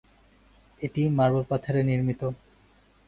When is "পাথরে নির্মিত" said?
1.49-2.21